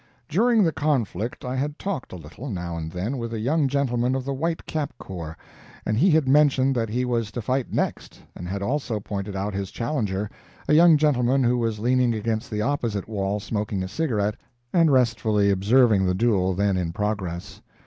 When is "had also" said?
8.47-8.99